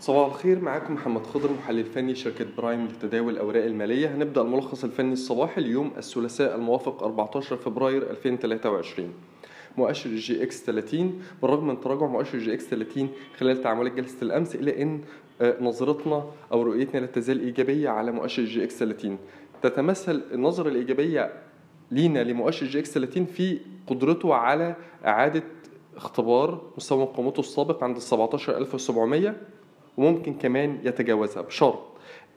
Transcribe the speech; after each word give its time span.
صباح 0.00 0.26
الخير 0.26 0.60
معاكم 0.60 0.94
محمد 0.94 1.26
خضر 1.26 1.52
محلل 1.52 1.84
فني 1.84 2.14
شركة 2.14 2.46
برايم 2.56 2.86
لتداول 2.86 3.32
الأوراق 3.32 3.64
المالية. 3.64 4.14
هنبدأ 4.14 4.40
الملخص 4.40 4.84
الفني 4.84 5.12
الصباحي 5.12 5.60
اليوم 5.60 5.92
الثلاثاء 5.98 6.54
الموافق 6.54 7.02
14 7.02 7.56
فبراير 7.56 8.10
2023 8.10 9.12
مؤشر 9.76 10.10
EGX 10.10 10.64
30 10.64 11.22
بالرغم 11.42 11.68
من 11.68 11.80
تراجع 11.80 12.06
مؤشر 12.06 12.38
EGX 12.38 12.64
30 12.64 13.08
خلال 13.38 13.62
تعاملات 13.62 13.92
جلسة 13.92 14.16
الأمس 14.22 14.54
إلا 14.54 14.82
أن 14.82 15.00
آه، 15.40 15.56
نظرتنا 15.60 16.24
أو 16.52 16.62
رؤيتنا 16.62 17.00
لا 17.00 17.06
تزال 17.06 17.40
إيجابية 17.40 17.88
على 17.88 18.12
مؤشر 18.12 18.44
EGX 18.44 18.78
30 18.78 19.18
تتمثل 19.62 20.22
النظرة 20.32 20.68
الإيجابية 20.68 21.32
لينا 21.90 22.24
لمؤشر 22.24 22.66
EGX 22.66 22.94
30 22.94 23.24
في 23.24 23.58
قدرته 23.86 24.34
على 24.34 24.76
إعادة 25.06 25.42
اختبار 25.96 26.62
مستوى 26.76 27.02
مقاومته 27.02 27.40
السابق 27.40 27.84
عند 27.84 27.96
ال 27.96 28.02
17700 28.02 29.36
وممكن 29.96 30.34
كمان 30.34 30.78
يتجاوزها 30.84 31.42
بشرط 31.42 31.78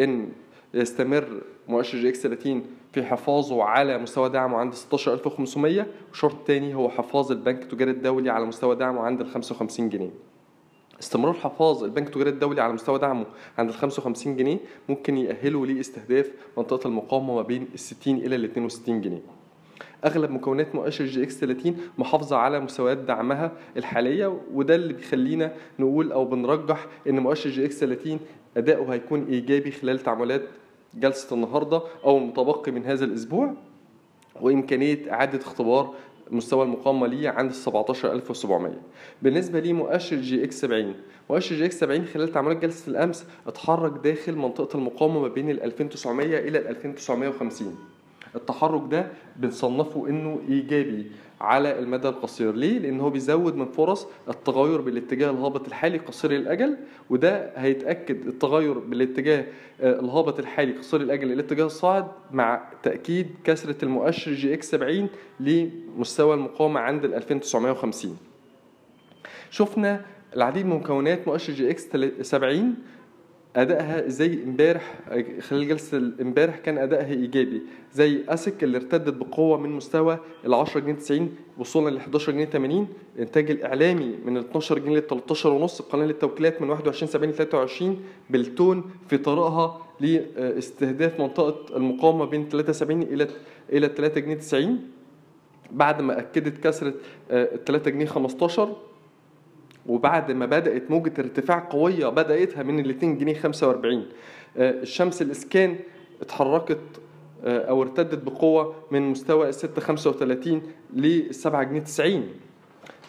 إن 0.00 0.28
يستمر 0.74 1.42
مؤشر 1.68 1.98
EGX 1.98 2.22
30 2.22 2.62
في 2.92 3.02
حفاظه 3.02 3.62
على 3.62 3.98
مستوى 3.98 4.28
دعمه 4.28 4.56
عند 4.58 4.74
16500 4.74 5.86
وشرط 6.12 6.46
تاني 6.46 6.74
هو 6.74 6.88
حفاظ 6.88 7.32
البنك 7.32 7.62
التجاري 7.62 7.90
الدولي 7.90 8.30
على 8.30 8.44
مستوى 8.44 8.76
دعمه 8.76 9.00
عند 9.00 9.20
ال 9.20 9.28
55 9.28 9.88
جنيه. 9.88 10.10
استمرار 11.00 11.34
حفاظ 11.34 11.84
البنك 11.84 12.06
التجاري 12.06 12.30
الدولي 12.30 12.62
على 12.62 12.72
مستوى 12.72 12.98
دعمه 12.98 13.26
عند 13.58 13.68
ال 13.68 13.74
55 13.74 14.36
جنيه 14.36 14.58
ممكن 14.88 15.16
يأهله 15.16 15.66
لإستهداف 15.66 16.30
منطقة 16.58 16.88
المقاومة 16.88 17.34
ما 17.34 17.42
بين 17.42 17.68
ال 17.74 17.78
60 17.78 18.16
إلى 18.16 18.36
ال 18.36 18.44
62 18.44 19.00
جنيه. 19.00 19.22
أغلب 20.04 20.30
مكونات 20.30 20.74
مؤشر 20.74 21.04
EGX 21.04 21.38
30 21.40 21.76
محافظة 21.98 22.36
على 22.36 22.60
مستويات 22.60 22.98
دعمها 22.98 23.52
الحالية 23.76 24.40
وده 24.52 24.74
اللي 24.74 24.92
بيخلينا 24.92 25.52
نقول 25.78 26.12
أو 26.12 26.24
بنرجح 26.24 26.86
إن 27.08 27.18
مؤشر 27.20 27.50
EGX 27.50 27.80
30 27.80 28.18
أداؤه 28.56 28.94
هيكون 28.94 29.26
إيجابي 29.26 29.70
خلال 29.70 29.98
تعاملات 29.98 30.42
جلسة 30.94 31.36
النهارده 31.36 31.82
أو 32.04 32.18
المتبقي 32.18 32.72
من 32.72 32.84
هذا 32.84 33.04
الأسبوع 33.04 33.54
وإمكانية 34.40 35.12
إعادة 35.12 35.38
اختبار 35.38 35.94
مستوى 36.30 36.64
المقاومة 36.64 37.06
ليه 37.06 37.28
عند 37.28 37.50
ال 37.50 37.56
17700 37.56 38.72
بالنسبة 39.22 39.60
لي 39.60 39.72
مؤشر 39.72 40.16
جي 40.16 40.44
إكس 40.44 40.60
70 40.60 40.94
مؤشر 41.30 41.56
جي 41.56 41.64
إكس 41.64 41.80
70 41.80 42.04
خلال 42.04 42.32
تعاملات 42.32 42.56
جلسة 42.56 42.90
الأمس 42.90 43.26
اتحرك 43.46 43.92
داخل 44.04 44.36
منطقة 44.36 44.76
المقاومة 44.76 45.20
ما 45.20 45.28
بين 45.28 45.50
ال 45.50 45.62
2900 45.62 46.38
إلى 46.38 46.58
ال 46.58 46.66
2950 46.66 47.76
التحرك 48.36 48.82
ده 48.90 49.08
بنصنفه 49.36 50.08
إنه 50.08 50.40
إيجابي 50.48 51.06
على 51.40 51.78
المدى 51.78 52.08
القصير. 52.08 52.54
ليه؟ 52.54 52.78
لأن 52.78 53.00
هو 53.00 53.10
بيزود 53.10 53.56
من 53.56 53.66
فرص 53.66 54.06
التغير 54.28 54.80
بالاتجاه 54.80 55.30
الهابط 55.30 55.66
الحالي 55.66 55.98
قصير 55.98 56.30
الأجل 56.30 56.76
وده 57.10 57.50
هيتأكد 57.56 58.26
التغير 58.26 58.78
بالاتجاه 58.78 59.44
آه، 59.80 60.00
الهابط 60.00 60.38
الحالي 60.38 60.72
قصير 60.72 61.00
الأجل 61.00 61.32
الاتجاه 61.32 61.64
الصاعد 61.64 62.06
مع 62.32 62.68
تأكيد 62.82 63.26
كسر 63.44 63.76
مؤشر 63.82 64.32
EGX 64.32 64.70
70 64.70 65.08
لمستوى 65.40 66.34
المقاومة 66.34 66.80
عند 66.80 67.04
ال 67.04 67.14
2950 67.14 68.16
شفنا 69.50 70.00
العديد 70.36 70.66
من 70.66 70.76
مكونات 70.76 71.28
مؤشر 71.28 71.52
EGX 71.52 71.86
70 72.22 72.74
أدائها 73.56 74.08
زي 74.08 74.44
امبارح 74.44 74.94
خلال 75.40 75.68
جلسة 75.68 75.98
امبارح 76.20 76.56
كان 76.58 76.78
أدائها 76.78 77.12
إيجابي 77.12 77.62
زي 77.94 78.24
أسك 78.28 78.64
اللي 78.64 78.76
ارتدت 78.76 79.14
بقوة 79.14 79.58
من 79.58 79.70
مستوى 79.70 80.18
ال 80.46 80.54
10 80.54 80.80
جنيه 80.80 80.92
90 80.94 81.34
وصولا 81.58 81.90
ل 81.94 81.96
11 81.96 82.32
جنيه 82.32 82.44
80 82.44 82.88
الانتاج 83.16 83.50
الإعلامي 83.50 84.16
من 84.24 84.36
ال 84.36 84.44
12 84.44 84.78
جنيه 84.78 84.98
ل 84.98 85.06
13 85.06 85.52
ونص 85.52 85.82
قناة 85.82 86.04
التوكيلات 86.06 86.62
من 86.62 86.70
21 86.70 87.08
70 87.12 87.30
ل 87.32 87.34
23 87.36 88.00
بالتون 88.30 88.90
في 89.08 89.18
طريقها 89.18 89.82
لاستهداف 90.00 91.20
منطقة 91.20 91.76
المقاومة 91.76 92.24
بين 92.24 92.48
73 92.48 93.02
إلى 93.02 93.26
إلى 93.72 93.88
3 93.88 94.20
جنيه 94.20 94.34
90 94.34 94.80
بعد 95.70 96.02
ما 96.02 96.18
أكدت 96.18 96.64
كسره 96.64 96.94
3 97.66 97.90
جنيه 97.90 98.06
15 98.06 98.76
وبعد 99.88 100.32
ما 100.32 100.46
بدأت 100.46 100.90
موجة 100.90 101.12
ارتفاع 101.18 101.68
قوية 101.70 102.06
بدأتها 102.08 102.62
من 102.62 102.78
ال 102.80 102.90
2 102.90 103.18
جنيه 103.18 103.34
45 103.34 104.06
آه، 104.56 104.70
الشمس 104.70 105.22
الإسكان 105.22 105.76
اتحركت 106.22 106.80
آه، 107.44 107.58
أو 107.68 107.82
ارتدت 107.82 108.22
بقوة 108.22 108.74
من 108.90 109.02
مستوى 109.02 109.48
ال 109.48 109.54
635 109.54 110.62
ل 110.94 111.34
7 111.34 111.62
جنيه 111.62 111.80
90 111.80 112.28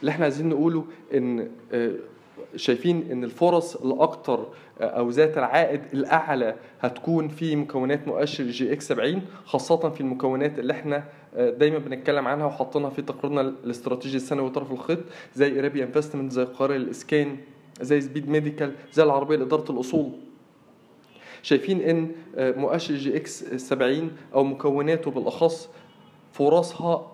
اللي 0.02 0.12
إحنا 0.12 0.24
عايزين 0.24 0.50
نقوله 0.50 0.86
إن 1.14 1.50
آه، 1.74 1.92
شايفين 2.56 3.12
إن 3.12 3.24
الفرص 3.24 3.76
الاكثر 3.76 4.48
أو 4.82 5.10
ذات 5.10 5.38
العائد 5.38 5.82
الأعلى 5.94 6.56
هتكون 6.80 7.28
في 7.28 7.56
مكونات 7.56 8.08
مؤشر 8.08 8.44
EGX 8.44 8.88
70 8.88 9.22
خاصة 9.46 9.90
في 9.90 10.02
المكونات 10.02 10.60
اللي 10.60 10.74
إحنا 10.74 11.04
دايما 11.38 11.78
بنتكلم 11.78 12.28
عنها 12.28 12.46
وحاطينها 12.46 12.90
في 12.90 13.02
تقريرنا 13.02 13.42
الاستراتيجي 13.42 14.18
السنوي 14.18 14.46
وطرف 14.46 14.72
الخط 14.72 15.00
زي 15.36 15.60
Arabia 15.60 15.86
Investment 15.86 16.32
زي 16.32 16.44
قرار 16.44 16.76
الإسكان 16.76 17.38
زي 17.82 18.02
Speed 18.02 18.30
Medical 18.30 18.72
زي 18.94 19.04
العربية 19.04 19.36
لإدارة 19.36 19.72
الأصول. 19.72 20.12
شايفين 21.42 21.82
إن 21.82 22.12
مؤشر 22.38 22.96
EGX 22.96 23.44
70 23.56 24.12
أو 24.34 24.44
مكوناته 24.44 25.12
بالأخص 25.12 25.70
فرصها 26.34 27.12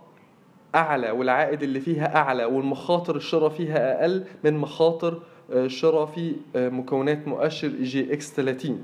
أعلى 0.75 1.11
والعائد 1.11 1.63
اللي 1.63 1.79
فيها 1.79 2.15
أعلى 2.15 2.45
والمخاطر 2.45 3.15
الشراء 3.15 3.49
فيها 3.49 4.01
أقل 4.01 4.23
من 4.43 4.53
مخاطر 4.57 5.21
شراء 5.67 6.05
في 6.05 6.35
مكونات 6.55 7.27
مؤشر 7.27 7.67
EGX 7.67 8.33
30 8.33 8.83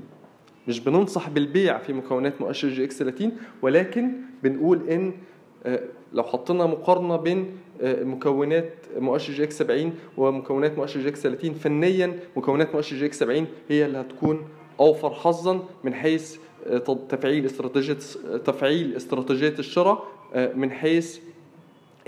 مش 0.68 0.80
بننصح 0.80 1.28
بالبيع 1.28 1.78
في 1.78 1.92
مكونات 1.92 2.40
مؤشر 2.40 2.68
EGX 2.68 2.98
30 2.98 3.32
ولكن 3.62 4.10
بنقول 4.42 4.88
إن 4.90 5.12
لو 6.12 6.22
حطينا 6.22 6.66
مقارنة 6.66 7.16
بين 7.16 7.56
مكونات 7.82 8.72
مؤشر 8.98 9.32
EGX 9.32 9.58
70 9.58 9.92
ومكونات 10.16 10.78
مؤشر 10.78 11.00
EGX 11.00 11.22
30 11.22 11.54
فنيا 11.54 12.18
مكونات 12.36 12.74
مؤشر 12.74 12.96
EGX 12.96 13.18
70 13.18 13.46
هي 13.68 13.86
اللي 13.86 14.00
هتكون 14.00 14.48
أوفر 14.80 15.10
حظا 15.10 15.60
من 15.84 15.94
حيث 15.94 16.36
تفعيل 17.08 17.46
استراتيجية 17.46 17.94
تفعيل 18.44 18.96
استراتيجية 18.96 19.54
الشراء 19.58 20.04
من 20.54 20.70
حيث 20.70 21.18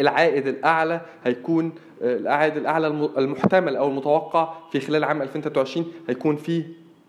العائد 0.02 0.46
الأعلى 0.46 1.00
هيكون 1.24 1.72
العائد 2.02 2.56
الأعلى 2.56 2.86
المحتمل 3.18 3.76
أو 3.76 3.88
المتوقع 3.88 4.54
في 4.72 4.80
خلال 4.80 5.04
عام 5.04 5.22
2023 5.22 5.86
هيكون 6.08 6.36
في 6.36 6.64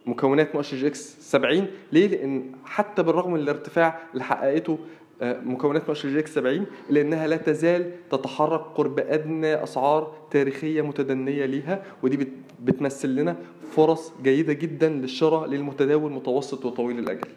مكونات 0.06 0.56
مؤشر 0.56 0.78
EGX 0.78 1.18
70 1.32 1.68
ليه؟ 1.92 2.08
لأن 2.08 2.52
حتى 2.66 3.04
بالرغم 3.04 3.34
من 3.34 3.40
الارتفاع 3.40 4.00
اللي 4.14 4.24
حققته 4.24 4.78
مكونات 5.22 5.88
مؤشر 5.90 6.10
EGX 6.10 6.34
70 6.36 6.66
الا 6.90 7.02
انها 7.02 7.28
لا 7.28 7.38
تزال 7.38 7.92
تتحرك 8.12 8.62
قرب 8.76 9.00
أدنى 9.00 9.64
أسعار 9.64 10.14
تاريخية 10.32 10.82
متدنية 10.82 11.46
ليها 11.46 11.84
ودي 12.04 12.28
بتمثل 12.64 13.16
لنا 13.16 13.36
فرص 13.72 14.14
جيدة 14.24 14.54
جدا 14.54 14.90
للشراء 14.90 15.48
للمتداول 15.50 16.12
متوسط 16.12 16.66
وطويل 16.66 17.00
الأجل. 17.00 17.28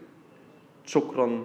شكرا. 0.87 1.45